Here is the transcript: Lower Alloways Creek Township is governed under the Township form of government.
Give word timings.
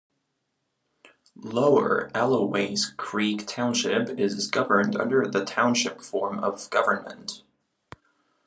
Lower 1.35 2.09
Alloways 2.17 2.91
Creek 2.97 3.45
Township 3.45 4.09
is 4.17 4.47
governed 4.49 4.95
under 4.99 5.27
the 5.27 5.45
Township 5.45 6.01
form 6.01 6.39
of 6.43 6.67
government. 6.71 7.43